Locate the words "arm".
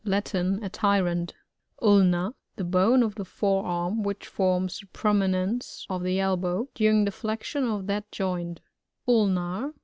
3.67-4.01